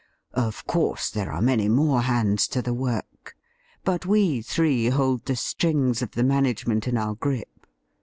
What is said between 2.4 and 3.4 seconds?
to the work,